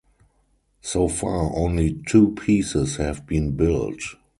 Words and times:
So 0.81 1.07
far 1.07 1.55
only 1.55 2.01
two 2.07 2.31
pieces 2.33 2.95
have 2.95 3.27
been 3.27 3.51
built. 3.55 4.01